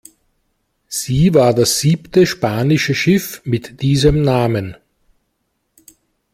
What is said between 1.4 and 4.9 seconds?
das siebte spanische Schiff mit diesem Namen.